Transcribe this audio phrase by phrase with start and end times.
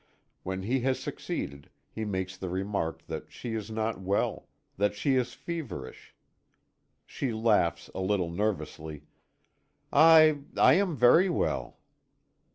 [0.41, 5.13] When he has succeeded, he makes the remark that she is not well that she
[5.13, 6.15] is feverish.
[7.05, 9.03] She laughs a little nervously:
[9.93, 11.77] "I I am very well."